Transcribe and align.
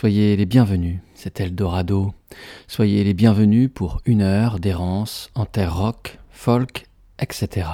Soyez 0.00 0.34
les 0.34 0.46
bienvenus, 0.46 1.00
c'est 1.12 1.40
Eldorado. 1.40 2.14
Soyez 2.68 3.04
les 3.04 3.12
bienvenus 3.12 3.68
pour 3.74 4.00
une 4.06 4.22
heure 4.22 4.58
d'errance 4.58 5.28
en 5.34 5.44
terre 5.44 5.76
rock, 5.76 6.18
folk, 6.30 6.86
etc. 7.18 7.68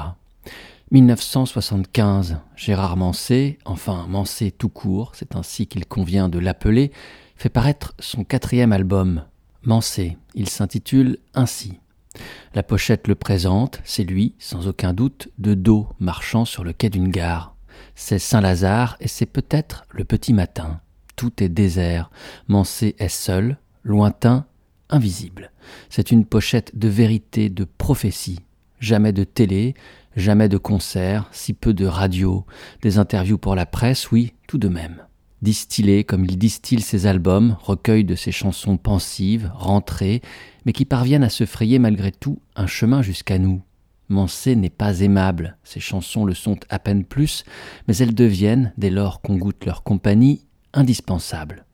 1975, 0.91 2.39
Gérard 2.57 2.97
Mancé, 2.97 3.59
enfin 3.65 4.07
Mancé 4.09 4.51
tout 4.51 4.69
court, 4.69 5.13
c'est 5.15 5.37
ainsi 5.37 5.69
qu'il 5.69 5.87
convient 5.87 6.29
de 6.29 6.41
l'appeler, 6.41 6.91
fait 7.37 7.49
paraître 7.49 7.95
son 8.01 8.25
quatrième 8.25 8.73
album, 8.73 9.23
Mancé. 9.63 10.19
Il 10.35 10.49
s'intitule 10.49 11.19
ainsi. 11.33 11.79
La 12.55 12.65
pochette 12.65 13.07
le 13.07 13.15
présente, 13.15 13.81
c'est 13.85 14.03
lui, 14.03 14.35
sans 14.41 14.67
aucun 14.67 14.95
doute, 14.95 15.29
de 15.39 15.55
dos 15.55 15.87
marchant 16.01 16.45
sur 16.45 16.65
le 16.65 16.73
quai 16.73 16.91
d'une 16.91 17.11
gare. 17.11 17.55
C'est 17.95 18.19
Saint-Lazare 18.19 18.97
et 18.99 19.07
c'est 19.07 19.27
peut-être 19.27 19.85
le 19.91 20.03
petit 20.03 20.33
matin 20.33 20.81
tout 21.17 21.43
est 21.43 21.49
désert. 21.49 22.11
Mancé 22.47 22.95
est 22.99 23.09
seul, 23.09 23.59
lointain, 23.83 24.47
invisible. 24.89 25.51
C'est 25.91 26.11
une 26.11 26.25
pochette 26.25 26.79
de 26.79 26.89
vérité, 26.89 27.49
de 27.49 27.65
prophétie. 27.65 28.41
Jamais 28.79 29.13
de 29.13 29.25
télé, 29.25 29.75
jamais 30.17 30.49
de 30.49 30.59
concert, 30.59 31.29
si 31.33 31.55
peu 31.55 31.75
de 31.75 31.87
radio, 31.87 32.45
des 32.83 32.99
interviews 32.99 33.39
pour 33.39 33.55
la 33.55 33.67
presse, 33.67 34.11
oui, 34.11 34.35
tout 34.47 34.59
de 34.59 34.69
même. 34.69 35.03
Distillé 35.43 36.05
comme 36.05 36.25
il 36.25 36.39
distille 36.39 36.81
ses 36.81 37.07
albums, 37.07 37.57
recueil 37.61 38.05
de 38.05 38.15
ses 38.15 38.33
chansons 38.33 38.77
pensives, 38.77 39.51
rentrées, 39.55 40.23
mais 40.65 40.73
qui 40.73 40.85
parviennent 40.85 41.25
à 41.25 41.29
se 41.29 41.47
frayer 41.47 41.79
malgré 41.79 42.13
tout 42.13 42.41
un 42.55 42.67
chemin 42.67 43.03
jusqu'à 43.03 43.39
nous. 43.39 43.63
Mancé 44.09 44.55
n'est 44.55 44.71
pas 44.71 45.01
aimable, 45.01 45.59
ses 45.65 45.81
chansons 45.81 46.25
le 46.25 46.33
sont 46.33 46.59
à 46.71 46.79
peine 46.79 47.05
plus, 47.05 47.45
mais 47.89 47.97
elles 47.97 48.15
deviennent, 48.15 48.73
dès 48.79 48.91
lors 48.91 49.21
qu'on 49.21 49.37
goûte 49.37 49.65
leur 49.65 49.83
compagnie, 49.83 50.46
indispensable. 50.77 51.65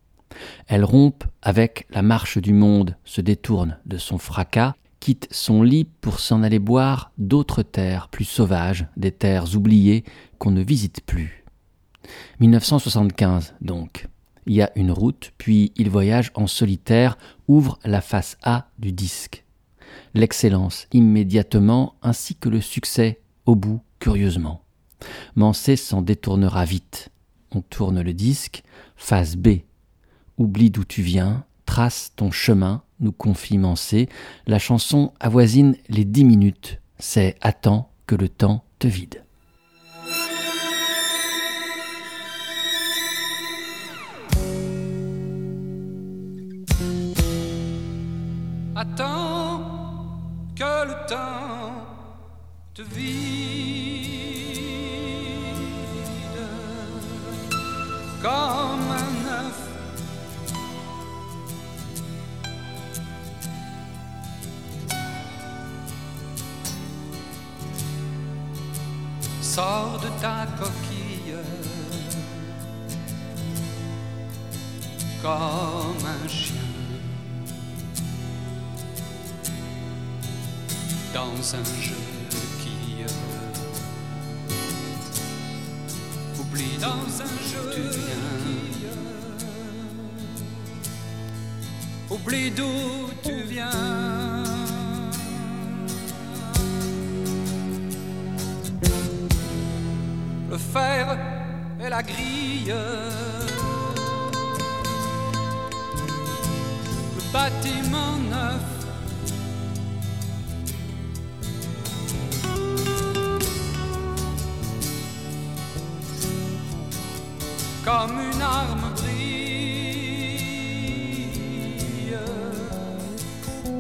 Elle 0.67 0.84
rompt 0.84 1.27
avec 1.42 1.86
la 1.91 2.03
marche 2.03 2.39
du 2.39 2.53
monde, 2.53 2.97
se 3.05 3.20
détourne 3.20 3.78
de 3.84 3.98
son 3.98 4.19
fracas, 4.19 4.75
quitte 5.00 5.28
son 5.31 5.62
lit 5.62 5.84
pour 6.00 6.20
s'en 6.20 6.42
aller 6.42 6.58
boire 6.58 7.12
d'autres 7.19 7.62
terres 7.62 8.08
plus 8.08 8.25
sauvages, 8.25 8.86
des 8.97 9.12
terres 9.12 9.56
oubliées 9.56 10.05
qu'on 10.39 10.53
ne 10.53 10.62
visite 10.62 11.00
plus. 11.05 11.45
1975 12.41 13.55
donc. 13.61 14.08
Il 14.47 14.55
y 14.55 14.62
a 14.62 14.73
une 14.75 14.91
route, 14.91 15.33
puis 15.39 15.73
il 15.77 15.89
voyage 15.89 16.33
en 16.34 16.48
solitaire, 16.48 17.17
ouvre 17.47 17.78
la 17.84 18.00
face 18.00 18.36
A 18.42 18.67
du 18.78 18.91
disque. 18.91 19.45
L'excellence 20.14 20.89
immédiatement, 20.92 21.95
ainsi 22.03 22.34
que 22.34 22.48
le 22.48 22.61
succès 22.61 23.20
au 23.47 23.55
bout, 23.55 23.80
curieusement. 24.00 24.64
Mansé 25.36 25.77
s'en 25.77 26.03
détournera 26.03 26.64
vite. 26.64 27.11
On 27.55 27.61
tourne 27.61 28.00
le 28.00 28.14
disque, 28.14 28.62
Phase 28.97 29.36
B. 29.36 29.61
Oublie 30.39 30.70
d'où 30.70 30.84
tu 30.84 31.03
viens, 31.03 31.45
trace 31.67 32.12
ton 32.17 32.31
chemin, 32.31 32.83
nous 33.00 33.12
confie 33.12 33.58
Mansé. 33.58 34.08
La 34.47 34.58
chanson 34.58 35.12
avoisine 35.20 35.77
les 35.89 36.05
dix 36.05 36.24
minutes. 36.24 36.80
C'est 36.98 37.36
Attends 37.41 37.91
que 38.07 38.14
le 38.14 38.29
temps 38.29 38.64
te 38.79 38.86
vide. 38.86 39.21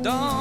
Dans 0.02 0.31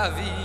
la 0.00 0.08
vie 0.08 0.39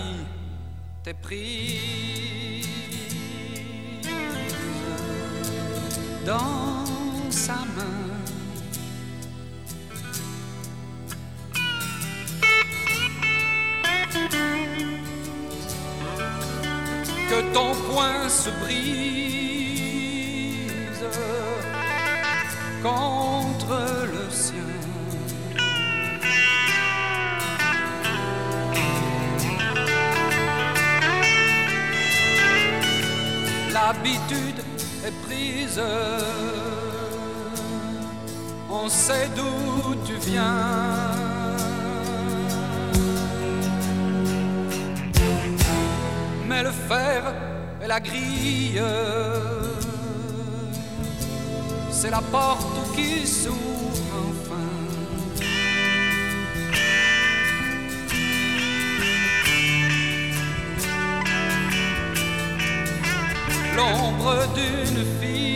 on 38.83 38.89
sait 38.89 39.29
d'où 39.35 39.95
tu 40.05 40.15
viens. 40.29 41.15
Mais 46.47 46.63
le 46.63 46.71
fer 46.71 47.21
et 47.81 47.87
la 47.87 47.99
grille, 47.99 48.81
c'est 51.89 52.11
la 52.11 52.21
porte 52.21 52.77
qui 52.95 53.25
s'ouvre 53.25 53.57
enfin. 54.29 54.69
L'ombre 63.75 64.35
d'une 64.55 65.03
fille 65.19 65.54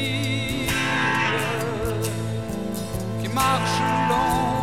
marche 3.40 3.84
longue. 4.10 4.59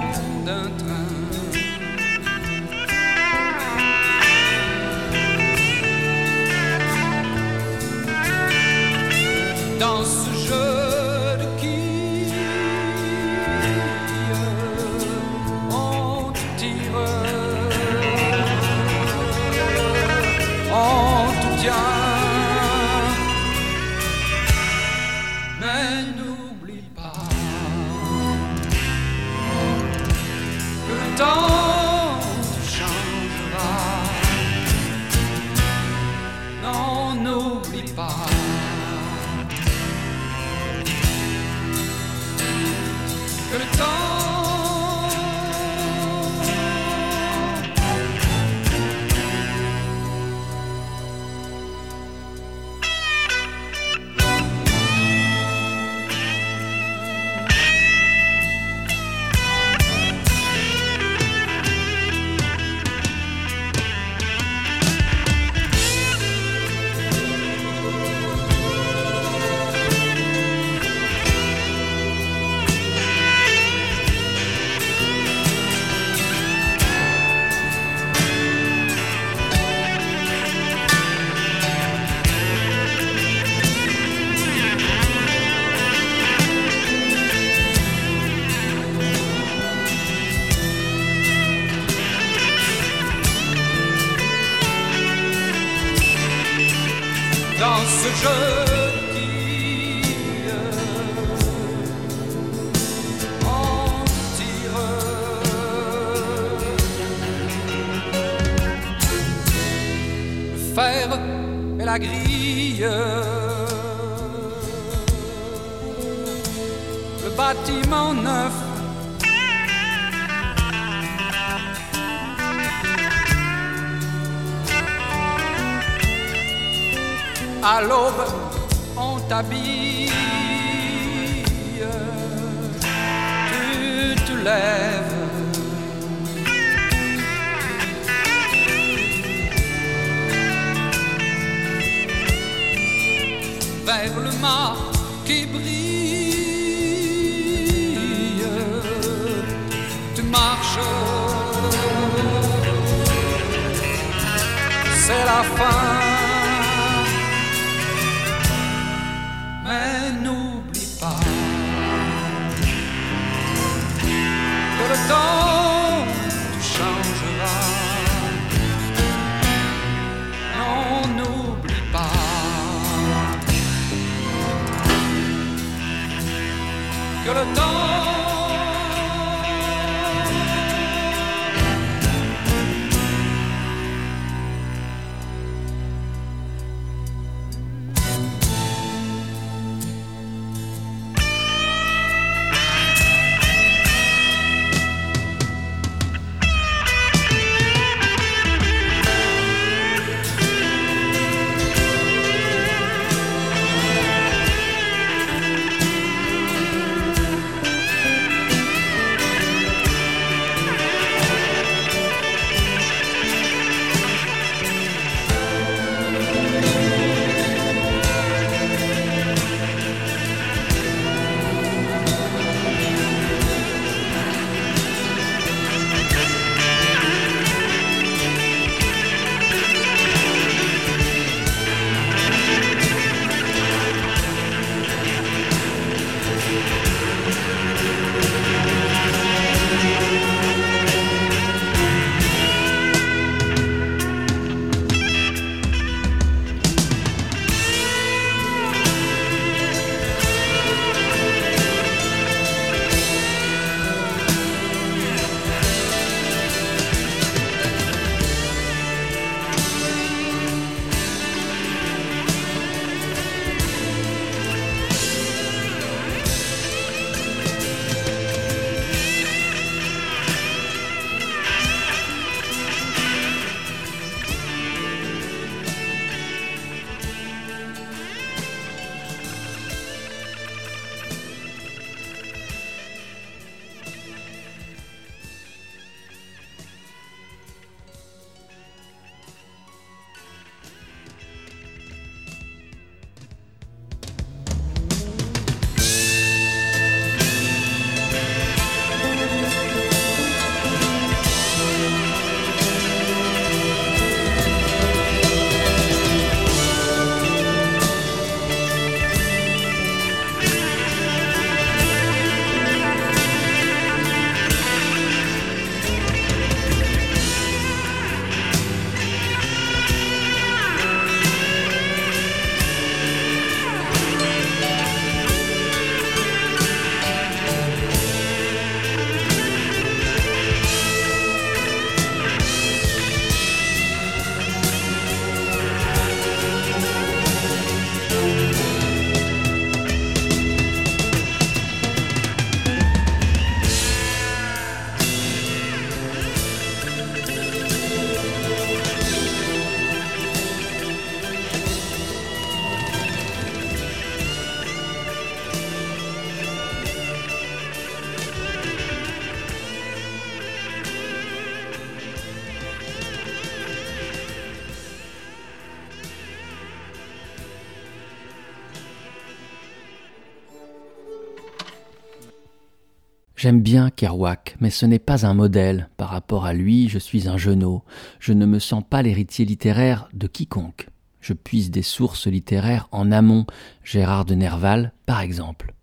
J'aime 373.47 373.63
bien 373.63 373.91
Kerouac, 373.91 374.57
mais 374.59 374.71
ce 374.71 374.87
n'est 374.87 374.99
pas 374.99 375.25
un 375.25 375.33
modèle. 375.33 375.89
Par 375.97 376.09
rapport 376.09 376.47
à 376.47 376.53
lui, 376.53 376.89
je 376.89 376.99
suis 376.99 377.29
un 377.29 377.37
genou. 377.39 377.81
Je 378.19 378.33
ne 378.33 378.45
me 378.45 378.59
sens 378.59 378.83
pas 378.83 379.03
l'héritier 379.03 379.45
littéraire 379.45 380.09
de 380.15 380.27
quiconque. 380.27 380.89
Je 381.21 381.33
puise 381.33 381.71
des 381.71 381.83
sources 381.83 382.27
littéraires 382.27 382.89
en 382.91 383.13
amont, 383.13 383.47
Gérard 383.85 384.25
de 384.25 384.35
Nerval, 384.35 384.93
par 385.07 385.21
exemple. 385.21 385.75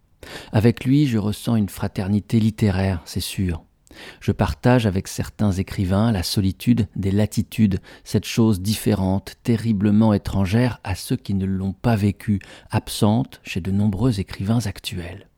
Avec 0.52 0.84
lui, 0.84 1.08
je 1.08 1.18
ressens 1.18 1.56
une 1.56 1.70
fraternité 1.70 2.42
littéraire, 2.42 3.02
c'est 3.06 3.22
sûr. 3.22 3.64
Je 4.20 4.34
partage 4.34 4.86
avec 4.86 5.08
certains 5.08 5.54
écrivains 5.54 6.12
la 6.12 6.24
solitude 6.24 6.90
des 6.98 7.12
latitudes, 7.12 7.80
cette 8.04 8.26
chose 8.26 8.60
différente, 8.60 9.36
terriblement 9.42 10.14
étrangère 10.14 10.82
à 10.84 10.96
ceux 10.96 11.16
qui 11.16 11.34
ne 11.34 11.46
l'ont 11.46 11.72
pas 11.72 11.96
vécue, 11.96 12.40
absente 12.72 13.40
chez 13.42 13.62
de 13.62 13.72
nombreux 13.72 14.20
écrivains 14.20 14.66
actuels. 14.66 15.30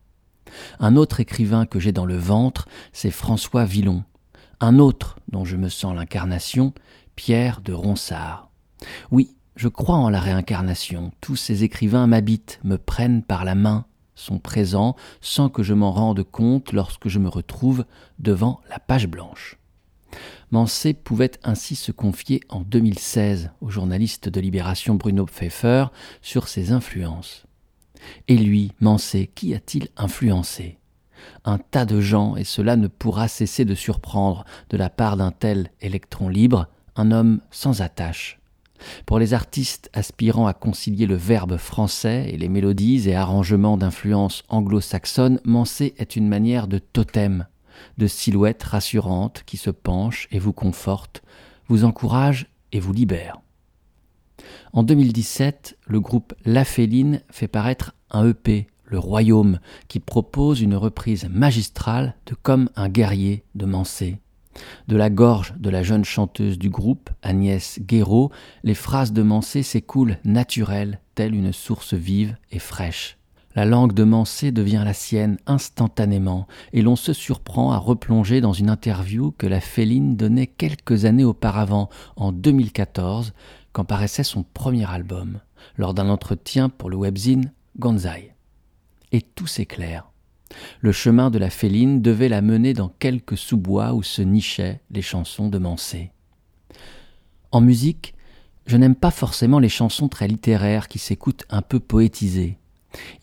Un 0.80 0.96
autre 0.96 1.20
écrivain 1.20 1.66
que 1.66 1.80
j'ai 1.80 1.92
dans 1.92 2.06
le 2.06 2.18
ventre, 2.18 2.68
c'est 2.94 3.12
François 3.12 3.66
Villon. 3.66 4.04
Un 4.60 4.80
autre 4.80 5.20
dont 5.30 5.46
je 5.46 5.58
me 5.58 5.70
sens 5.70 5.96
l'incarnation, 5.96 6.74
Pierre 7.16 7.62
de 7.62 7.74
Ronsard. 7.74 8.50
Oui, 9.12 9.36
je 9.56 9.68
crois 9.68 9.96
en 9.96 10.10
la 10.10 10.20
réincarnation. 10.20 11.12
Tous 11.22 11.36
ces 11.36 11.64
écrivains 11.64 12.08
m'habitent, 12.08 12.60
me 12.64 12.78
prennent 12.78 13.24
par 13.24 13.46
la 13.46 13.56
main, 13.56 13.86
sont 14.16 14.40
présents 14.40 14.96
sans 15.22 15.50
que 15.50 15.64
je 15.64 15.74
m'en 15.74 15.92
rende 15.92 16.24
compte 16.24 16.72
lorsque 16.72 17.10
je 17.10 17.20
me 17.20 17.30
retrouve 17.30 17.86
devant 18.20 18.62
la 18.70 18.80
page 18.80 19.08
blanche. 19.08 19.58
Mansé 20.52 20.94
pouvait 20.94 21.32
ainsi 21.44 21.76
se 21.76 21.92
confier 21.92 22.42
en 22.50 22.62
2016 22.62 23.52
au 23.62 23.70
journaliste 23.70 24.30
de 24.30 24.40
Libération 24.40 24.96
Bruno 24.96 25.26
Pfeffer 25.26 25.88
sur 26.22 26.48
ses 26.48 26.72
influences. 26.72 27.46
Et 28.28 28.38
lui, 28.38 28.72
Mansé, 28.80 29.30
qui 29.34 29.54
a-t-il 29.54 29.90
influencé? 29.98 30.78
Un 31.44 31.58
tas 31.58 31.86
de 31.86 32.02
gens, 32.02 32.36
et 32.36 32.44
cela 32.44 32.76
ne 32.76 32.88
pourra 32.88 33.28
cesser 33.28 33.66
de 33.66 33.76
surprendre 33.76 34.46
de 34.70 34.78
la 34.78 34.90
part 34.90 35.18
d'un 35.18 35.32
tel 35.32 35.72
électron 35.82 36.30
libre, 36.30 36.68
un 36.96 37.12
homme 37.12 37.42
sans 37.52 37.82
attache. 37.82 38.40
Pour 39.06 39.20
les 39.20 39.34
artistes 39.34 39.90
aspirant 39.94 40.48
à 40.48 40.54
concilier 40.54 41.06
le 41.06 41.16
verbe 41.16 41.58
français 41.58 42.30
et 42.30 42.38
les 42.38 42.50
mélodies 42.50 43.10
et 43.10 43.16
arrangements 43.16 43.78
d'influence 43.78 44.44
anglo-saxonne, 44.50 45.40
Mansé 45.46 45.94
est 45.98 46.16
une 46.16 46.28
manière 46.28 46.68
de 46.68 46.78
totem, 46.78 47.48
de 47.98 48.08
silhouette 48.08 48.64
rassurante 48.64 49.44
qui 49.46 49.58
se 49.58 49.70
penche 49.70 50.28
et 50.32 50.40
vous 50.40 50.54
conforte, 50.54 51.24
vous 51.68 51.86
encourage 51.86 52.48
et 52.72 52.80
vous 52.80 52.94
libère. 52.94 53.42
En 54.74 54.84
2017, 54.84 55.78
le 55.88 56.00
groupe 56.00 56.34
La 56.46 56.66
Féline 56.66 57.22
fait 57.30 57.48
paraître 57.48 57.96
un 58.12 58.30
EP, 58.30 58.68
Le 58.86 59.00
Royaume, 59.00 59.60
qui 59.88 60.00
propose 60.00 60.62
une 60.62 60.76
reprise 60.76 61.28
magistrale 61.30 62.16
de 62.26 62.36
Comme 62.36 62.70
un 62.76 62.90
guerrier 62.90 63.44
de 63.56 63.66
Mansé. 63.66 64.20
De 64.88 64.96
la 64.96 65.10
gorge 65.10 65.54
de 65.58 65.70
la 65.70 65.84
jeune 65.84 66.06
chanteuse 66.06 66.58
du 66.58 66.70
groupe, 66.70 67.10
Agnès 67.22 67.80
Guéraud, 67.82 68.32
les 68.64 68.76
phrases 68.76 69.14
de 69.14 69.22
Mansé 69.22 69.64
s'écoulent 69.64 70.18
naturelles, 70.24 71.00
telle 71.14 71.36
une 71.36 71.54
source 71.54 71.94
vive 71.94 72.38
et 72.52 72.60
fraîche. 72.60 73.18
La 73.56 73.64
langue 73.64 73.94
de 73.94 74.04
Mansé 74.04 74.52
devient 74.52 74.82
la 74.84 74.94
sienne 74.94 75.38
instantanément, 75.48 76.46
et 76.74 76.82
l'on 76.82 76.98
se 76.98 77.14
surprend 77.14 77.72
à 77.72 77.78
replonger 77.78 78.42
dans 78.42 78.52
une 78.52 78.70
interview 78.70 79.34
que 79.38 79.48
la 79.48 79.62
Féline 79.62 80.18
donnait 80.18 80.48
quelques 80.48 81.06
années 81.06 81.24
auparavant, 81.24 81.90
en 82.18 82.34
2014, 82.34 83.34
quand 83.76 83.84
paraissait 83.84 84.24
son 84.24 84.44
premier 84.44 84.90
album, 84.90 85.42
lors 85.76 85.94
d'un 85.94 86.08
entretien 86.08 86.70
pour 86.70 86.90
le 86.90 86.96
webzine 86.96 87.52
Gonzai. 87.78 88.34
Et 89.12 89.22
tout 89.22 89.48
s'éclaire. 89.48 90.10
Le 90.80 90.94
chemin 90.94 91.30
de 91.30 91.38
la 91.38 91.50
féline 91.50 92.02
devait 92.02 92.30
la 92.30 92.42
mener 92.42 92.74
dans 92.74 92.88
quelques 92.88 93.38
sous-bois 93.38 93.94
où 93.94 94.02
se 94.02 94.22
nichaient 94.22 94.80
les 94.92 95.02
chansons 95.02 95.50
de 95.50 95.58
Mansé. 95.58 96.12
En 97.52 97.60
musique, 97.60 98.16
je 98.66 98.78
n'aime 98.78 98.96
pas 98.96 99.12
forcément 99.12 99.60
les 99.60 99.68
chansons 99.68 100.08
très 100.08 100.30
littéraires 100.30 100.88
qui 100.88 100.98
s'écoutent 100.98 101.44
un 101.50 101.62
peu 101.62 101.82
poétisées. 101.82 102.58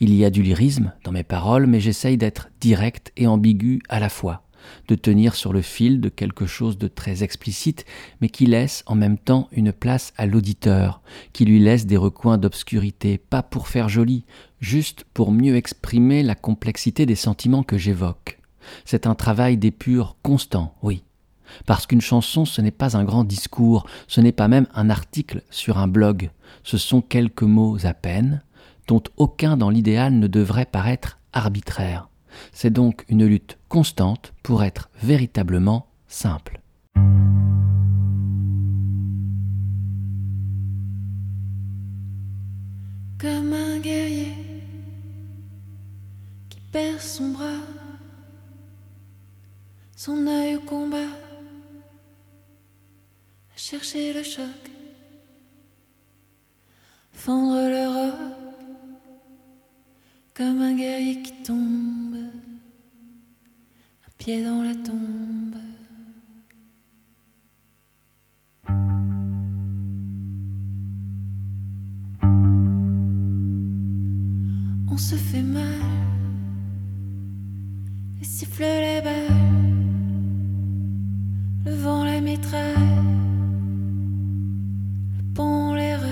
Il 0.00 0.12
y 0.12 0.22
a 0.22 0.28
du 0.28 0.42
lyrisme 0.42 0.92
dans 1.02 1.12
mes 1.12 1.24
paroles, 1.24 1.66
mais 1.66 1.80
j'essaye 1.80 2.18
d'être 2.18 2.50
direct 2.60 3.10
et 3.16 3.26
ambigu 3.26 3.80
à 3.88 4.00
la 4.00 4.10
fois 4.10 4.42
de 4.88 4.94
tenir 4.94 5.34
sur 5.34 5.52
le 5.52 5.62
fil 5.62 6.00
de 6.00 6.08
quelque 6.08 6.46
chose 6.46 6.78
de 6.78 6.88
très 6.88 7.22
explicite, 7.22 7.84
mais 8.20 8.28
qui 8.28 8.46
laisse 8.46 8.82
en 8.86 8.94
même 8.94 9.18
temps 9.18 9.48
une 9.52 9.72
place 9.72 10.12
à 10.16 10.26
l'auditeur, 10.26 11.02
qui 11.32 11.44
lui 11.44 11.58
laisse 11.58 11.86
des 11.86 11.96
recoins 11.96 12.38
d'obscurité, 12.38 13.18
pas 13.18 13.42
pour 13.42 13.68
faire 13.68 13.88
joli, 13.88 14.24
juste 14.60 15.04
pour 15.14 15.32
mieux 15.32 15.56
exprimer 15.56 16.22
la 16.22 16.34
complexité 16.34 17.06
des 17.06 17.16
sentiments 17.16 17.62
que 17.62 17.78
j'évoque. 17.78 18.38
C'est 18.84 19.06
un 19.06 19.14
travail 19.14 19.56
d'épure 19.56 20.16
constant, 20.22 20.74
oui. 20.82 21.02
Parce 21.66 21.86
qu'une 21.86 22.00
chanson, 22.00 22.44
ce 22.44 22.60
n'est 22.60 22.70
pas 22.70 22.96
un 22.96 23.04
grand 23.04 23.24
discours, 23.24 23.86
ce 24.08 24.20
n'est 24.20 24.32
pas 24.32 24.48
même 24.48 24.66
un 24.74 24.88
article 24.88 25.42
sur 25.50 25.78
un 25.78 25.88
blog, 25.88 26.30
ce 26.62 26.78
sont 26.78 27.02
quelques 27.02 27.42
mots 27.42 27.84
à 27.84 27.94
peine, 27.94 28.42
dont 28.88 29.02
aucun 29.16 29.56
dans 29.56 29.70
l'idéal 29.70 30.18
ne 30.18 30.26
devrait 30.26 30.66
paraître 30.66 31.18
arbitraire. 31.32 32.08
C'est 32.52 32.70
donc 32.70 33.04
une 33.08 33.26
lutte 33.26 33.58
constante 33.68 34.32
pour 34.42 34.62
être 34.62 34.90
véritablement 35.02 35.86
simple. 36.06 36.60
Comme 43.18 43.52
un 43.52 43.78
guerrier 43.78 44.34
qui 46.48 46.60
perd 46.72 47.00
son 47.00 47.28
bras, 47.28 47.62
son 49.96 50.26
œil 50.26 50.56
au 50.56 50.60
combat, 50.60 50.96
à 53.54 53.56
chercher 53.56 54.12
le 54.12 54.24
choc, 54.24 54.44
fendre 57.12 57.68
le 57.68 58.41
comme 60.34 60.62
un 60.62 60.74
guerrier 60.74 61.20
qui 61.22 61.32
tombe, 61.42 62.14
un 62.14 64.10
pied 64.16 64.42
dans 64.42 64.62
la 64.62 64.74
tombe. 64.74 65.56
On 74.88 74.96
se 74.96 75.16
fait 75.16 75.42
mal, 75.42 75.64
et 78.20 78.24
siffle 78.24 78.62
les 78.62 79.00
balles, 79.02 79.26
le 81.66 81.74
vent 81.74 82.04
la 82.04 82.20
mitraille, 82.20 82.74
le 85.18 85.34
pont 85.34 85.74
les 85.74 85.94
rails, 85.94 86.10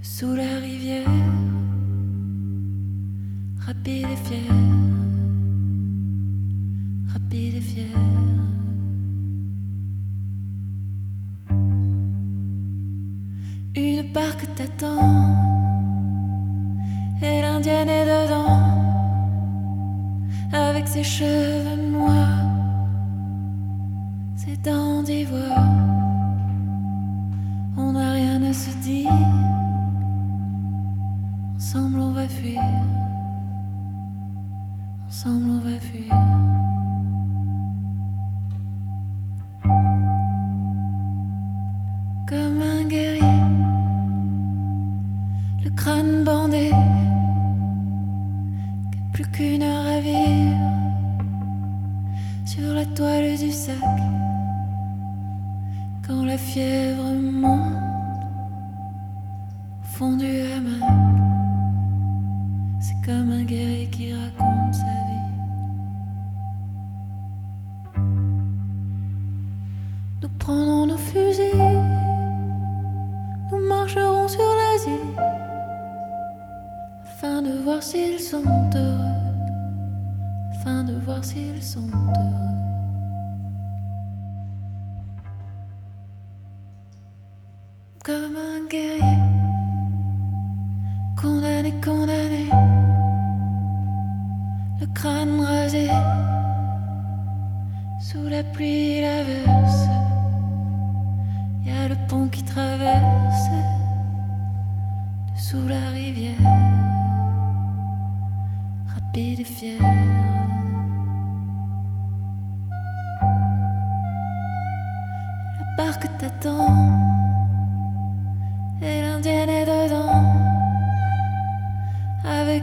dessous 0.00 0.34
la 0.34 0.58
rivière 0.58 1.21
rapide 3.82 4.06
et 4.12 4.28
fier, 4.28 4.54
rapide 7.12 7.54
et 7.56 7.60
fier. 7.60 7.98
Une 13.74 14.12
barque 14.12 14.46
t'attend, 14.54 15.34
et 17.22 17.42
l'indienne 17.42 17.88
est 17.88 18.04
dedans, 18.04 18.60
avec 20.52 20.86
ses 20.86 21.02
cheveux 21.02 21.90
noirs, 21.90 22.46
ses 24.36 24.56
dents 24.58 25.02
d'ivoire. 25.02 25.66
On 27.76 27.90
n'a 27.94 28.12
rien 28.12 28.40
à 28.44 28.52
se 28.52 28.70
dire, 28.78 29.10
ensemble 31.56 31.98
on 31.98 32.12
va 32.12 32.28
fuir 32.28 32.62
ensemble 35.24 35.50
on 35.50 35.60
va 35.60 35.78
fuir. 35.78 36.51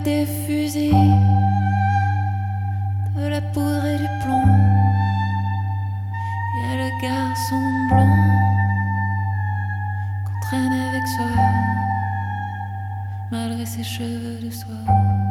des 0.04 0.26
fusils, 0.26 0.92
de 3.16 3.28
la 3.28 3.42
poudre 3.42 3.86
et 3.86 3.98
du 3.98 4.08
plomb. 4.24 4.44
Il 6.56 6.60
y 6.62 6.72
a 6.72 6.76
le 6.84 6.90
garçon 7.02 7.62
blond 7.90 8.16
qu'on 10.26 10.40
traîne 10.48 10.74
avec 10.74 11.08
soi, 11.08 11.44
malgré 13.32 13.66
ses 13.66 13.84
cheveux 13.84 14.40
de 14.46 14.50
soie. 14.50 15.29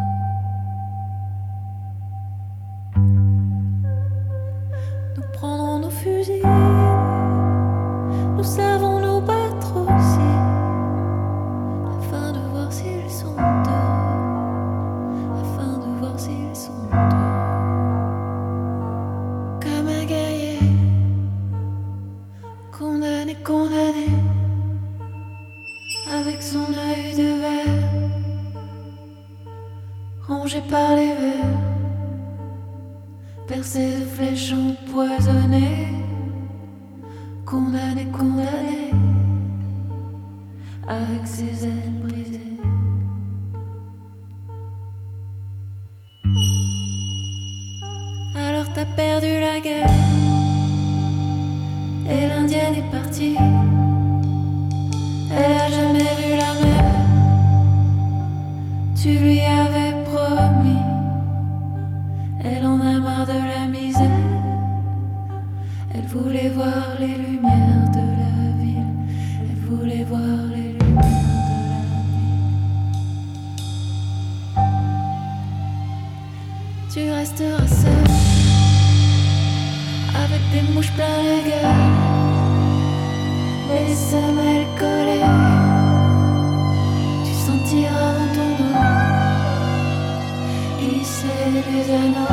glisser 90.98 91.26
les 91.52 91.94
anneaux 91.94 92.26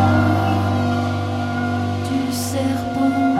du 2.10 2.34
serpent. 2.34 3.35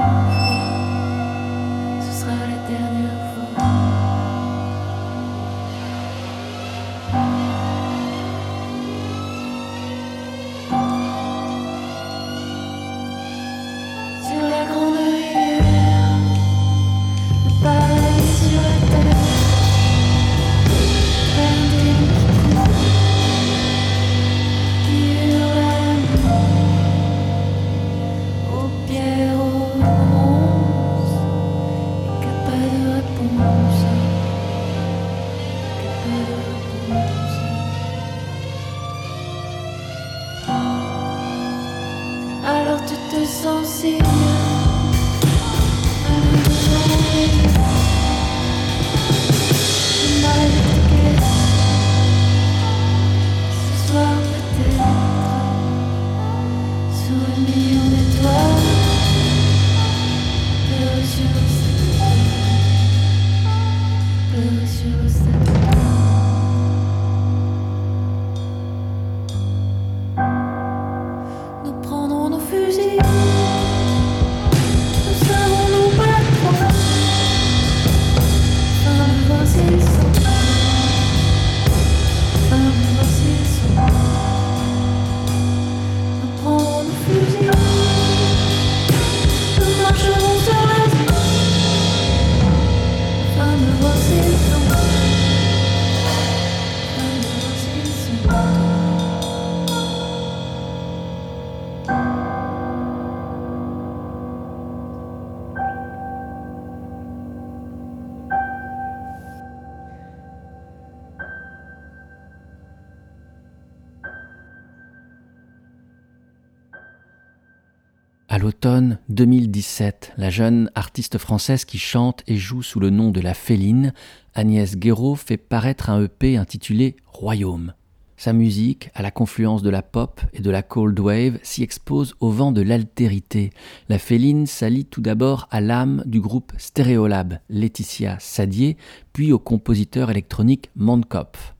À 118.36 118.38
l'automne 118.38 119.00
2017, 119.08 120.12
la 120.17 120.30
jeune 120.30 120.69
artiste 120.76 121.17
française 121.17 121.63
qui 121.63 121.78
chante 121.78 122.21
et 122.28 122.36
joue 122.36 122.63
sous 122.63 122.82
le 122.82 122.89
nom 122.89 123.12
de 123.12 123.21
la 123.21 123.34
Féline, 123.34 123.93
Agnès 124.34 124.76
Guéraud, 124.76 125.15
fait 125.15 125.38
paraître 125.38 125.89
un 125.89 126.04
EP 126.04 126.36
intitulé 126.36 126.98
Royaume. 127.06 127.71
Sa 128.17 128.34
musique, 128.34 128.89
à 128.93 129.04
la 129.04 129.10
confluence 129.10 129.62
de 129.62 129.69
la 129.69 129.82
pop 129.82 130.19
et 130.34 130.41
de 130.41 130.52
la 130.52 130.63
cold 130.63 131.00
wave, 131.00 131.39
s'y 131.43 131.63
expose 131.63 132.13
au 132.19 132.30
vent 132.30 132.52
de 132.52 132.62
l'altérité. 132.62 133.52
La 133.88 134.00
féline 134.00 134.48
s'allie 134.48 134.84
tout 134.84 135.00
d'abord 135.00 135.48
à 135.50 135.62
l'âme 135.62 136.04
du 136.06 136.19
groupe 136.19 136.52
Stéréolab, 136.58 137.39
Laetitia 137.50 138.17
Sadier, 138.19 138.76
puis 139.13 139.32
au 139.32 139.39
compositeur 139.39 140.12
électronique 140.12 140.71
Mankopf. 140.76 141.55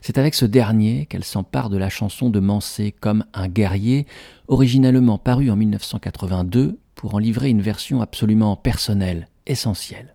C'est 0.00 0.18
avec 0.18 0.34
ce 0.34 0.44
dernier 0.44 1.06
qu'elle 1.06 1.24
s'empare 1.24 1.70
de 1.70 1.76
la 1.76 1.88
chanson 1.88 2.30
de 2.30 2.40
Mansé 2.40 2.92
comme 2.92 3.24
un 3.34 3.48
guerrier, 3.48 4.06
originalement 4.48 5.18
paru 5.18 5.50
en 5.50 5.56
1982 5.56 6.78
pour 6.94 7.14
en 7.14 7.18
livrer 7.18 7.50
une 7.50 7.62
version 7.62 8.00
absolument 8.00 8.56
personnelle, 8.56 9.28
essentielle. 9.46 10.14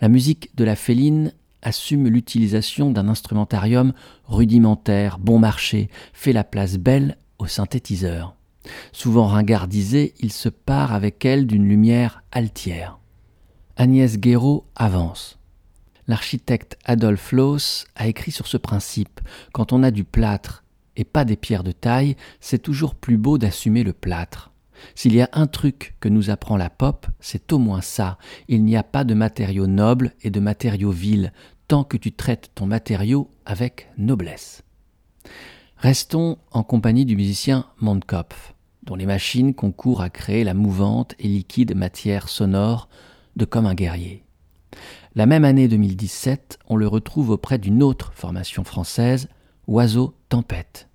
La 0.00 0.08
musique 0.08 0.50
de 0.56 0.64
la 0.64 0.76
Féline 0.76 1.32
assume 1.62 2.08
l'utilisation 2.08 2.90
d'un 2.90 3.08
instrumentarium 3.08 3.92
rudimentaire, 4.26 5.18
bon 5.18 5.38
marché, 5.38 5.88
fait 6.12 6.32
la 6.32 6.44
place 6.44 6.76
belle 6.76 7.16
au 7.38 7.46
synthétiseur. 7.46 8.36
Souvent 8.92 9.26
ringardisé, 9.26 10.14
il 10.20 10.32
se 10.32 10.48
part 10.48 10.92
avec 10.92 11.24
elle 11.24 11.46
d'une 11.46 11.68
lumière 11.68 12.22
altière. 12.32 12.98
Agnès 13.76 14.18
Guéraud 14.18 14.64
avance. 14.76 15.38
L'architecte 16.06 16.78
Adolphe 16.84 17.32
Loos 17.32 17.86
a 17.96 18.06
écrit 18.06 18.30
sur 18.30 18.46
ce 18.46 18.56
principe. 18.56 19.20
Quand 19.52 19.72
on 19.72 19.82
a 19.82 19.90
du 19.90 20.04
plâtre 20.04 20.64
et 20.96 21.04
pas 21.04 21.24
des 21.24 21.36
pierres 21.36 21.64
de 21.64 21.72
taille, 21.72 22.16
c'est 22.40 22.62
toujours 22.62 22.94
plus 22.94 23.16
beau 23.16 23.38
d'assumer 23.38 23.84
le 23.84 23.92
plâtre. 23.92 24.52
S'il 24.94 25.14
y 25.14 25.22
a 25.22 25.30
un 25.32 25.46
truc 25.46 25.94
que 26.00 26.08
nous 26.08 26.30
apprend 26.30 26.56
la 26.56 26.68
pop, 26.68 27.06
c'est 27.20 27.52
au 27.52 27.58
moins 27.58 27.80
ça. 27.80 28.18
Il 28.48 28.64
n'y 28.64 28.76
a 28.76 28.82
pas 28.82 29.04
de 29.04 29.14
matériaux 29.14 29.66
nobles 29.66 30.12
et 30.22 30.30
de 30.30 30.40
matériaux 30.40 30.90
vils, 30.90 31.32
tant 31.68 31.84
que 31.84 31.96
tu 31.96 32.12
traites 32.12 32.50
ton 32.54 32.66
matériau 32.66 33.30
avec 33.46 33.88
noblesse. 33.96 34.62
Restons 35.78 36.38
en 36.50 36.62
compagnie 36.62 37.04
du 37.04 37.16
musicien 37.16 37.66
Mondkopf, 37.80 38.54
dont 38.82 38.94
les 38.94 39.06
machines 39.06 39.54
concourent 39.54 40.02
à 40.02 40.10
créer 40.10 40.44
la 40.44 40.54
mouvante 40.54 41.14
et 41.18 41.28
liquide 41.28 41.74
matière 41.74 42.28
sonore 42.28 42.88
de 43.36 43.44
Comme 43.44 43.66
un 43.66 43.74
guerrier. 43.74 44.23
La 45.16 45.26
même 45.26 45.44
année 45.44 45.68
2017, 45.68 46.58
on 46.68 46.74
le 46.74 46.88
retrouve 46.88 47.30
auprès 47.30 47.58
d'une 47.58 47.84
autre 47.84 48.12
formation 48.14 48.64
française, 48.64 49.28
Oiseau 49.68 50.16
Tempête. 50.28 50.88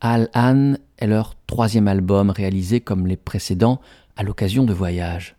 Al 0.00 0.30
An 0.32 0.74
est 0.96 1.08
leur 1.08 1.34
troisième 1.48 1.88
album 1.88 2.30
réalisé 2.30 2.80
comme 2.80 3.08
les 3.08 3.16
précédents 3.16 3.80
à 4.14 4.22
l'occasion 4.22 4.62
de 4.62 4.72
voyages. 4.72 5.34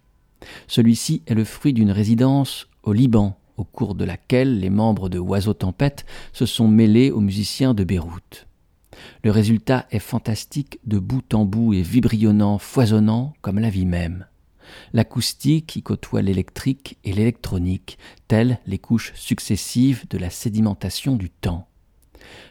Celui-ci 0.67 1.23
est 1.27 1.33
le 1.33 1.45
fruit 1.45 1.71
d'une 1.71 1.91
résidence 1.91 2.67
au 2.83 2.91
Liban, 2.91 3.37
au 3.55 3.63
cours 3.63 3.95
de 3.95 4.03
laquelle 4.03 4.59
les 4.59 4.69
membres 4.69 5.07
de 5.07 5.17
Oiseau 5.17 5.53
Tempête 5.53 6.05
se 6.33 6.45
sont 6.45 6.67
mêlés 6.67 7.11
aux 7.11 7.21
musiciens 7.21 7.73
de 7.73 7.85
Beyrouth. 7.85 8.47
Le 9.23 9.31
résultat 9.31 9.85
est 9.91 9.99
fantastique 9.99 10.81
de 10.85 10.99
bout 10.99 11.33
en 11.33 11.45
bout 11.45 11.73
et 11.73 11.83
vibrionnant, 11.83 12.57
foisonnant 12.57 13.31
comme 13.41 13.59
la 13.59 13.69
vie 13.69 13.85
même. 13.85 14.25
L'acoustique 14.93 15.67
qui 15.67 15.83
côtoie 15.83 16.21
l'électrique 16.21 16.97
et 17.03 17.13
l'électronique, 17.13 17.97
telles 18.27 18.59
les 18.65 18.79
couches 18.79 19.13
successives 19.15 20.05
de 20.09 20.17
la 20.17 20.29
sédimentation 20.29 21.15
du 21.15 21.29
temps. 21.29 21.67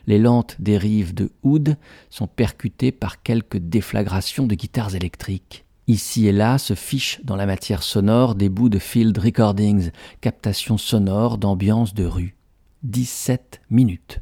Les 0.07 0.19
lentes 0.19 0.57
dérives 0.59 1.15
de 1.15 1.31
oud 1.43 1.77
sont 2.11 2.27
percutées 2.27 2.93
par 2.93 3.23
quelques 3.23 3.59
déflagrations 3.59 4.47
de 4.47 4.55
guitares 4.55 4.95
électriques. 4.95 5.65
Ici 5.87 6.27
et 6.27 6.33
là 6.33 6.59
se 6.59 6.75
fichent 6.75 7.21
dans 7.25 7.37
la 7.37 7.47
matière 7.47 7.83
sonore 7.83 8.35
des 8.35 8.49
bouts 8.49 8.69
de 8.69 8.79
field 8.79 9.17
recordings, 9.17 9.91
captations 10.21 10.79
sonores 10.79 11.39
d'ambiance 11.39 11.95
de 11.95 12.05
rue. 12.05 12.37
17 12.83 13.61
minutes. 13.71 14.21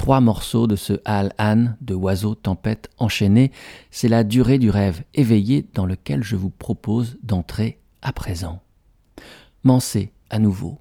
Trois 0.00 0.22
morceaux 0.22 0.66
de 0.66 0.76
ce 0.76 0.94
Al 1.04 1.34
An 1.38 1.74
de 1.82 1.94
Oiseau 1.94 2.34
Tempête 2.34 2.88
enchaîné, 2.96 3.52
c'est 3.90 4.08
la 4.08 4.24
durée 4.24 4.58
du 4.58 4.70
rêve 4.70 5.02
éveillé 5.12 5.66
dans 5.74 5.84
lequel 5.84 6.22
je 6.22 6.36
vous 6.36 6.48
propose 6.48 7.18
d'entrer 7.22 7.80
à 8.00 8.14
présent. 8.14 8.62
Mansé, 9.62 10.14
à 10.30 10.38
nouveau. 10.38 10.78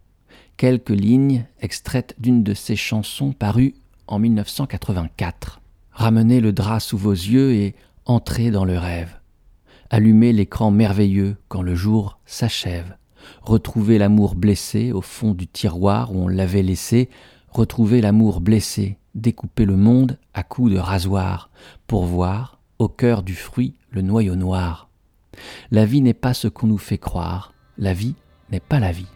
Quelques 0.55 0.91
lignes 0.91 1.45
extraites 1.59 2.15
d'une 2.17 2.43
de 2.43 2.53
ses 2.53 2.77
chansons 2.77 3.33
parues 3.33 3.75
en 4.07 4.19
1984. 4.19 5.59
Ramenez 5.91 6.39
le 6.39 6.53
drap 6.53 6.79
sous 6.79 6.97
vos 6.97 7.11
yeux 7.11 7.51
et 7.51 7.75
entrez 8.05 8.51
dans 8.51 8.63
le 8.63 8.79
rêve. 8.79 9.19
Allumez 9.89 10.31
l'écran 10.31 10.71
merveilleux 10.71 11.35
quand 11.49 11.61
le 11.61 11.75
jour 11.75 12.19
s'achève. 12.25 12.95
Retrouvez 13.41 13.97
l'amour 13.97 14.35
blessé 14.35 14.93
au 14.93 15.01
fond 15.01 15.33
du 15.33 15.45
tiroir 15.45 16.15
où 16.15 16.23
on 16.23 16.29
l'avait 16.29 16.63
laissé. 16.63 17.09
Retrouvez 17.51 17.99
l'amour 17.99 18.41
blessé, 18.41 18.98
découper 19.15 19.65
le 19.65 19.75
monde 19.75 20.17
à 20.33 20.43
coups 20.43 20.71
de 20.71 20.77
rasoir, 20.77 21.49
pour 21.87 22.05
voir, 22.05 22.59
au 22.77 22.87
cœur 22.87 23.23
du 23.23 23.35
fruit, 23.35 23.75
le 23.89 24.01
noyau 24.01 24.35
noir. 24.35 24.89
La 25.71 25.85
vie 25.85 26.01
n'est 26.01 26.13
pas 26.13 26.33
ce 26.33 26.47
qu'on 26.47 26.67
nous 26.67 26.77
fait 26.77 26.97
croire, 26.97 27.53
la 27.77 27.93
vie 27.93 28.15
n'est 28.51 28.59
pas 28.59 28.79
la 28.79 28.91
vie. 28.91 29.07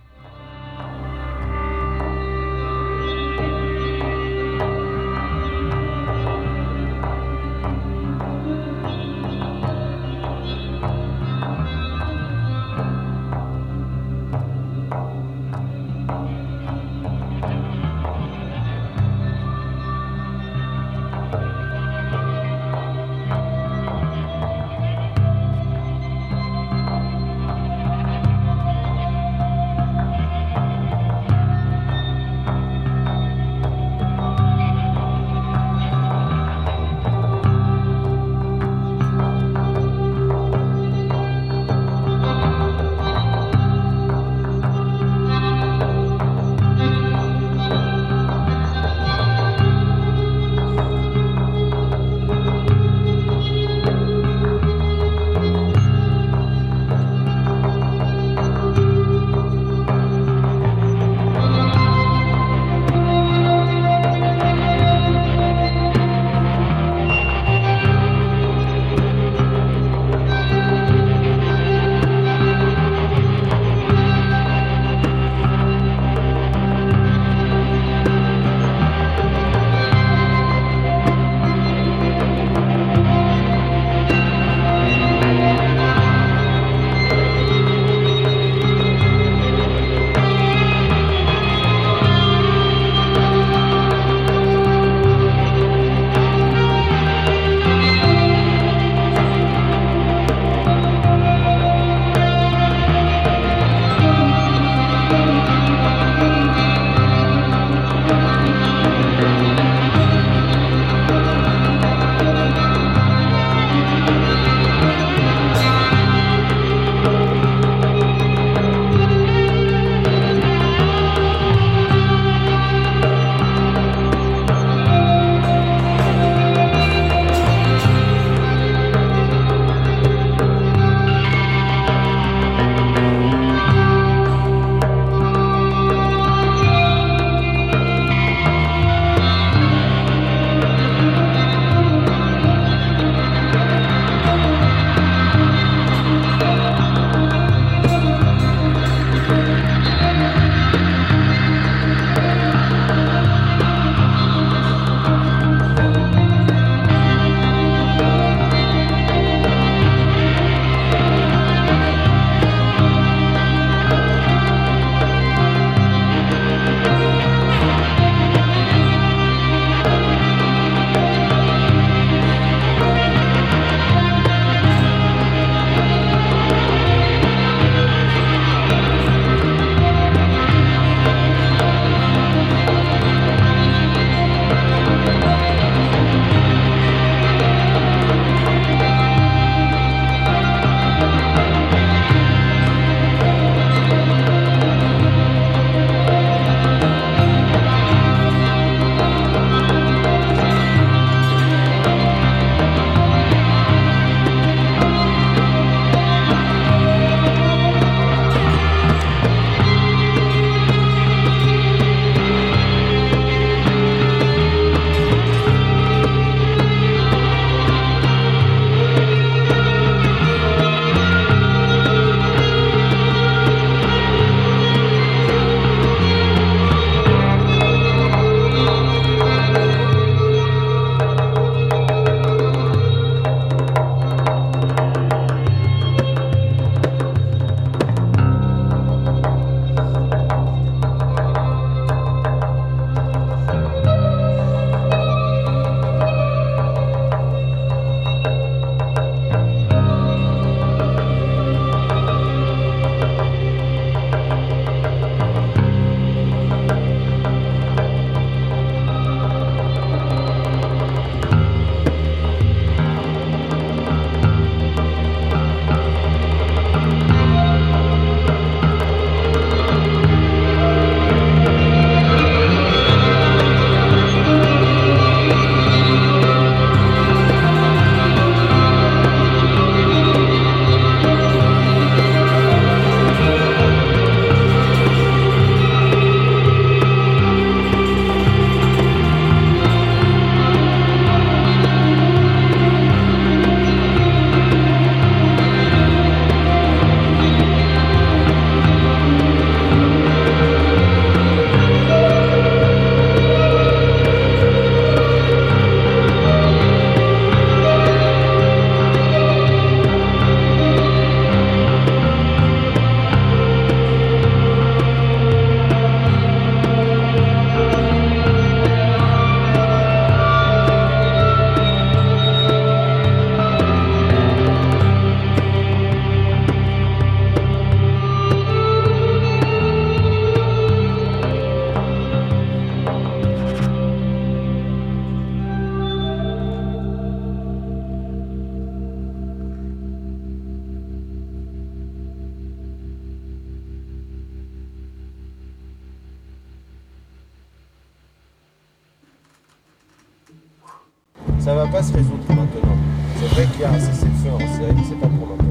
Ça 351.44 351.54
va 351.54 351.68
pas 351.68 351.84
se 351.84 351.92
résoudre 351.92 352.24
maintenant. 352.30 352.78
C'est 353.20 353.28
vrai 353.36 353.46
qu'il 353.52 353.60
y 353.60 353.64
a 353.66 353.72
un 353.72 353.78
cessez-le-feu 353.78 354.30
en 354.34 354.40
Syrie, 354.40 354.86
c'est 354.88 354.96
pas 354.96 355.08
pour 355.08 355.28
maintenant. 355.28 355.50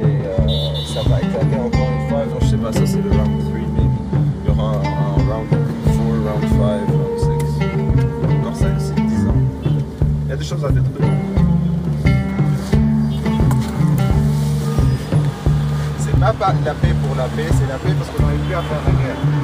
Euh, 0.00 0.74
ça 0.86 1.02
va 1.06 1.20
éclater 1.20 1.60
encore 1.60 1.88
une 1.92 2.08
fois, 2.08 2.22
je 2.40 2.46
sais 2.46 2.56
pas, 2.56 2.72
ça 2.72 2.86
c'est 2.86 3.02
le 3.02 3.10
round 3.10 3.38
3 3.38 3.52
maybe. 3.52 3.92
Il 4.44 4.48
y 4.48 4.50
aura 4.50 4.70
un, 4.70 4.80
un 4.80 5.12
round 5.30 5.50
4, 5.50 5.60
round 6.24 6.44
5, 6.48 6.58
round 6.88 7.18
6. 7.18 8.34
Encore 8.40 8.56
5, 8.56 8.80
6, 8.80 8.94
10 8.94 9.28
ans. 9.28 9.34
Il 10.24 10.30
y 10.30 10.32
a 10.32 10.36
des 10.36 10.44
choses 10.44 10.64
à 10.64 10.68
détruire. 10.70 11.08
C'est 15.98 16.18
pas 16.18 16.54
la 16.64 16.72
paix 16.72 16.94
pour 17.06 17.14
la 17.14 17.24
paix, 17.24 17.50
c'est 17.52 17.68
la 17.68 17.76
paix 17.76 17.94
parce 17.98 18.08
qu'on 18.08 18.22
n'arrive 18.22 18.40
plus 18.40 18.54
à 18.54 18.62
faire 18.62 18.80
la 18.86 18.92
guerre. 19.02 19.43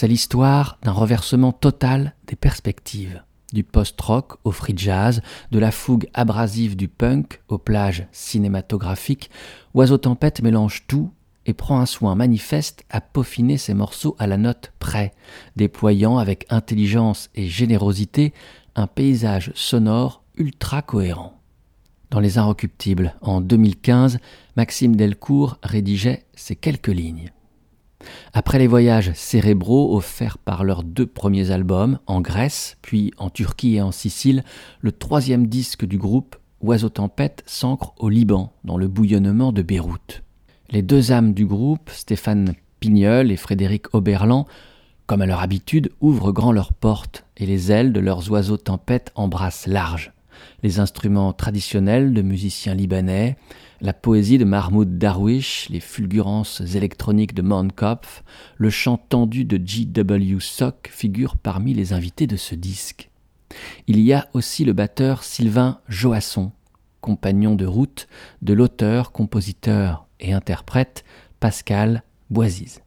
C'est 0.00 0.06
l'histoire 0.06 0.78
d'un 0.84 0.92
renversement 0.92 1.50
total 1.50 2.14
des 2.28 2.36
perspectives. 2.36 3.24
Du 3.52 3.64
post-rock 3.64 4.36
au 4.44 4.52
free 4.52 4.78
jazz, 4.78 5.22
de 5.50 5.58
la 5.58 5.72
fougue 5.72 6.08
abrasive 6.14 6.76
du 6.76 6.86
punk 6.86 7.40
aux 7.48 7.58
plages 7.58 8.06
cinématographiques, 8.12 9.28
Oiseau 9.74 9.98
Tempête 9.98 10.40
mélange 10.40 10.84
tout 10.86 11.10
et 11.46 11.52
prend 11.52 11.80
un 11.80 11.84
soin 11.84 12.14
manifeste 12.14 12.84
à 12.90 13.00
peaufiner 13.00 13.58
ses 13.58 13.74
morceaux 13.74 14.14
à 14.20 14.28
la 14.28 14.36
note 14.36 14.72
près, 14.78 15.14
déployant 15.56 16.18
avec 16.18 16.46
intelligence 16.48 17.28
et 17.34 17.48
générosité 17.48 18.32
un 18.76 18.86
paysage 18.86 19.50
sonore 19.56 20.22
ultra 20.36 20.80
cohérent. 20.80 21.40
Dans 22.10 22.20
Les 22.20 22.38
Inrecuptibles, 22.38 23.16
en 23.20 23.40
2015, 23.40 24.20
Maxime 24.56 24.94
Delcourt 24.94 25.58
rédigeait 25.64 26.24
ces 26.36 26.54
quelques 26.54 26.86
lignes. 26.86 27.32
Après 28.32 28.58
les 28.58 28.66
voyages 28.66 29.12
cérébraux 29.14 29.96
offerts 29.96 30.38
par 30.38 30.64
leurs 30.64 30.82
deux 30.82 31.06
premiers 31.06 31.50
albums, 31.50 31.98
en 32.06 32.20
Grèce, 32.20 32.76
puis 32.82 33.12
en 33.18 33.30
Turquie 33.30 33.76
et 33.76 33.82
en 33.82 33.92
Sicile, 33.92 34.44
le 34.80 34.92
troisième 34.92 35.46
disque 35.46 35.84
du 35.84 35.98
groupe, 35.98 36.36
Oiseau 36.60 36.88
Tempête, 36.88 37.42
s'ancre 37.46 37.94
au 37.98 38.08
Liban, 38.08 38.52
dans 38.64 38.76
le 38.76 38.88
bouillonnement 38.88 39.52
de 39.52 39.62
Beyrouth. 39.62 40.22
Les 40.70 40.82
deux 40.82 41.12
âmes 41.12 41.32
du 41.32 41.46
groupe, 41.46 41.90
Stéphane 41.90 42.54
Pignol 42.80 43.30
et 43.30 43.36
Frédéric 43.36 43.94
Oberland, 43.94 44.46
comme 45.06 45.22
à 45.22 45.26
leur 45.26 45.40
habitude, 45.40 45.90
ouvrent 46.00 46.32
grand 46.32 46.52
leurs 46.52 46.74
portes 46.74 47.24
et 47.36 47.46
les 47.46 47.72
ailes 47.72 47.92
de 47.92 48.00
leurs 48.00 48.30
oiseaux 48.30 48.58
tempêtes 48.58 49.10
embrassent 49.14 49.66
large. 49.66 50.12
Les 50.62 50.80
instruments 50.80 51.32
traditionnels 51.32 52.12
de 52.12 52.22
musiciens 52.22 52.74
libanais, 52.74 53.36
la 53.80 53.92
poésie 53.92 54.38
de 54.38 54.44
Mahmoud 54.44 54.98
Darwish, 54.98 55.68
les 55.70 55.80
fulgurances 55.80 56.60
électroniques 56.74 57.34
de 57.34 57.42
Monkopf, 57.42 58.22
le 58.56 58.70
chant 58.70 58.96
tendu 58.96 59.44
de 59.44 59.60
G.W. 59.64 60.38
Sock 60.40 60.90
figurent 60.92 61.36
parmi 61.36 61.74
les 61.74 61.92
invités 61.92 62.26
de 62.26 62.36
ce 62.36 62.54
disque. 62.54 63.10
Il 63.86 64.00
y 64.00 64.12
a 64.12 64.28
aussi 64.34 64.64
le 64.64 64.72
batteur 64.72 65.22
Sylvain 65.22 65.80
Joasson, 65.88 66.52
compagnon 67.00 67.54
de 67.54 67.66
route 67.66 68.08
de 68.42 68.52
l'auteur, 68.52 69.12
compositeur 69.12 70.06
et 70.20 70.32
interprète 70.32 71.04
Pascal 71.40 72.02
Boisise. 72.30 72.82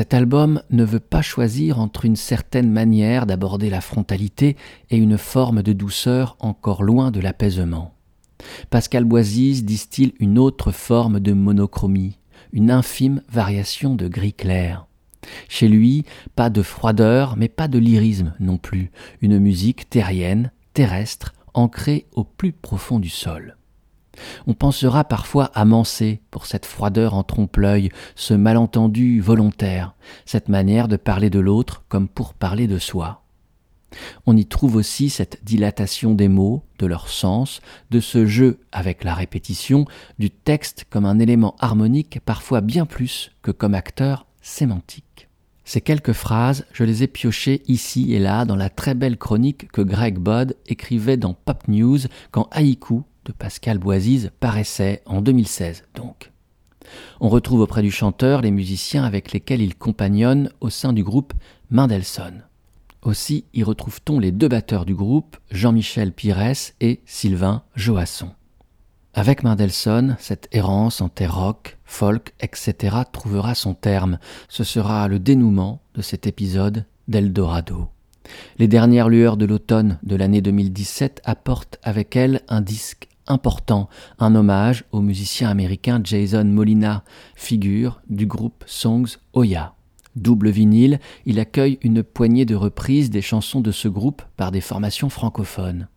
Cet 0.00 0.14
album 0.14 0.62
ne 0.70 0.82
veut 0.82 0.98
pas 0.98 1.20
choisir 1.20 1.78
entre 1.78 2.06
une 2.06 2.16
certaine 2.16 2.70
manière 2.70 3.26
d'aborder 3.26 3.68
la 3.68 3.82
frontalité 3.82 4.56
et 4.88 4.96
une 4.96 5.18
forme 5.18 5.62
de 5.62 5.74
douceur 5.74 6.38
encore 6.40 6.82
loin 6.82 7.10
de 7.10 7.20
l'apaisement. 7.20 7.92
Pascal 8.70 9.04
Boisise 9.04 9.62
distille 9.62 10.14
une 10.18 10.38
autre 10.38 10.72
forme 10.72 11.20
de 11.20 11.34
monochromie, 11.34 12.16
une 12.54 12.70
infime 12.70 13.20
variation 13.28 13.94
de 13.94 14.08
gris 14.08 14.32
clair. 14.32 14.86
Chez 15.50 15.68
lui, 15.68 16.06
pas 16.34 16.48
de 16.48 16.62
froideur, 16.62 17.36
mais 17.36 17.48
pas 17.48 17.68
de 17.68 17.78
lyrisme 17.78 18.32
non 18.40 18.56
plus, 18.56 18.90
une 19.20 19.38
musique 19.38 19.90
terrienne, 19.90 20.50
terrestre, 20.72 21.34
ancrée 21.52 22.06
au 22.12 22.24
plus 22.24 22.52
profond 22.52 23.00
du 23.00 23.10
sol. 23.10 23.58
On 24.46 24.54
pensera 24.54 25.04
parfois 25.04 25.50
à 25.54 25.64
Mansé 25.64 26.20
pour 26.30 26.46
cette 26.46 26.66
froideur 26.66 27.14
en 27.14 27.22
trompe-l'œil, 27.22 27.90
ce 28.14 28.34
malentendu 28.34 29.20
volontaire, 29.20 29.94
cette 30.24 30.48
manière 30.48 30.88
de 30.88 30.96
parler 30.96 31.30
de 31.30 31.40
l'autre 31.40 31.84
comme 31.88 32.08
pour 32.08 32.34
parler 32.34 32.66
de 32.66 32.78
soi. 32.78 33.22
On 34.26 34.36
y 34.36 34.46
trouve 34.46 34.76
aussi 34.76 35.10
cette 35.10 35.44
dilatation 35.44 36.14
des 36.14 36.28
mots, 36.28 36.62
de 36.78 36.86
leur 36.86 37.08
sens, 37.08 37.60
de 37.90 38.00
ce 38.00 38.26
jeu 38.26 38.60
avec 38.72 39.04
la 39.04 39.14
répétition, 39.14 39.84
du 40.18 40.30
texte 40.30 40.86
comme 40.90 41.06
un 41.06 41.18
élément 41.18 41.56
harmonique 41.58 42.20
parfois 42.24 42.60
bien 42.60 42.86
plus 42.86 43.32
que 43.42 43.50
comme 43.50 43.74
acteur 43.74 44.26
sémantique. 44.42 45.28
Ces 45.64 45.80
quelques 45.80 46.14
phrases, 46.14 46.66
je 46.72 46.82
les 46.82 47.04
ai 47.04 47.06
piochées 47.06 47.62
ici 47.68 48.12
et 48.14 48.18
là 48.18 48.44
dans 48.44 48.56
la 48.56 48.70
très 48.70 48.94
belle 48.94 49.16
chronique 49.16 49.70
que 49.70 49.82
Greg 49.82 50.18
Budd 50.18 50.56
écrivait 50.66 51.16
dans 51.16 51.34
Pop 51.34 51.68
News 51.68 51.98
quand 52.32 52.48
Haïku 52.50 53.02
de 53.24 53.32
Pascal 53.32 53.78
Boisise 53.78 54.30
paraissait 54.40 55.02
en 55.06 55.20
2016 55.20 55.84
donc. 55.94 56.32
On 57.20 57.28
retrouve 57.28 57.60
auprès 57.60 57.82
du 57.82 57.90
chanteur 57.90 58.40
les 58.40 58.50
musiciens 58.50 59.04
avec 59.04 59.32
lesquels 59.32 59.60
il 59.60 59.76
compagnonne 59.76 60.50
au 60.60 60.70
sein 60.70 60.92
du 60.92 61.04
groupe 61.04 61.32
Mendelssohn. 61.70 62.44
Aussi 63.02 63.44
y 63.54 63.62
retrouve-t-on 63.62 64.18
les 64.18 64.32
deux 64.32 64.48
batteurs 64.48 64.84
du 64.84 64.94
groupe, 64.94 65.36
Jean-Michel 65.50 66.12
Pires 66.12 66.72
et 66.80 67.00
Sylvain 67.06 67.62
Joasson. 67.74 68.30
Avec 69.14 69.42
Mendelssohn, 69.42 70.16
cette 70.20 70.48
errance 70.52 71.00
en 71.00 71.08
terre 71.08 71.34
rock, 71.34 71.78
folk, 71.84 72.34
etc. 72.40 72.96
trouvera 73.10 73.54
son 73.54 73.74
terme. 73.74 74.18
Ce 74.48 74.62
sera 74.62 75.08
le 75.08 75.18
dénouement 75.18 75.82
de 75.94 76.02
cet 76.02 76.26
épisode 76.26 76.84
d'Eldorado. 77.08 77.88
Les 78.58 78.68
dernières 78.68 79.08
lueurs 79.08 79.36
de 79.36 79.44
l'automne 79.44 79.98
de 80.02 80.16
l'année 80.16 80.42
2017 80.42 81.22
apportent 81.24 81.78
avec 81.82 82.16
elles 82.16 82.42
un 82.48 82.60
disque 82.60 83.08
important, 83.26 83.88
un 84.18 84.34
hommage 84.34 84.84
au 84.92 85.00
musicien 85.00 85.48
américain 85.48 86.00
Jason 86.02 86.44
Molina, 86.44 87.04
figure 87.36 88.02
du 88.08 88.26
groupe 88.26 88.64
Songs 88.66 89.18
Oya. 89.32 89.74
Double 90.16 90.50
vinyle, 90.50 90.98
il 91.24 91.38
accueille 91.38 91.78
une 91.82 92.02
poignée 92.02 92.44
de 92.44 92.56
reprises 92.56 93.10
des 93.10 93.22
chansons 93.22 93.60
de 93.60 93.70
ce 93.70 93.86
groupe 93.86 94.22
par 94.36 94.50
des 94.50 94.60
formations 94.60 95.08
francophones. 95.08 95.88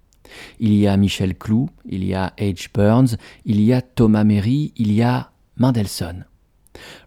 Il 0.59 0.73
y 0.73 0.87
a 0.87 0.95
Michel 0.97 1.35
Clou, 1.35 1.69
il 1.85 2.03
y 2.03 2.13
a 2.13 2.33
H. 2.37 2.69
Burns, 2.73 3.17
il 3.45 3.59
y 3.61 3.73
a 3.73 3.81
Thomas 3.81 4.23
Merry, 4.23 4.71
il 4.77 4.91
y 4.91 5.01
a 5.01 5.31
Mendelssohn. 5.57 6.25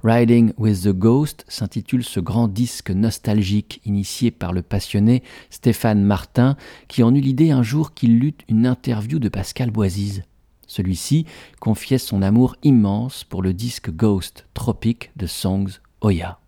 Riding 0.03 0.53
with 0.59 0.83
the 0.83 0.93
Ghost 0.93 1.45
s'intitule 1.49 2.05
ce 2.05 2.21
grand 2.21 2.49
disque 2.49 2.91
nostalgique 2.91 3.81
initié 3.85 4.31
par 4.31 4.53
le 4.53 4.63
passionné 4.63 5.23
Stéphane 5.51 6.03
Martin 6.03 6.57
qui 6.89 7.03
en 7.03 7.15
eut 7.15 7.21
l'idée 7.21 7.51
un 7.51 7.63
jour 7.63 7.95
qu'il 7.95 8.19
lut 8.19 8.37
une 8.49 8.67
interview 8.67 9.19
de 9.19 9.29
Pascal 9.29 9.71
Boisise. 9.71 10.23
Celui-ci 10.67 11.27
confiait 11.61 11.99
son 11.99 12.23
amour 12.23 12.57
immense 12.63 13.25
pour 13.25 13.43
le 13.43 13.53
disque 13.53 13.91
Ghost 13.91 14.47
Tropic 14.55 15.11
de 15.17 15.27
Songs 15.27 15.81
Oya. 16.01 16.39